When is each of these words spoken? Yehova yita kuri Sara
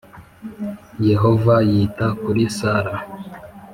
Yehova 1.09 1.53
yita 1.71 2.07
kuri 2.21 2.43
Sara 2.57 2.95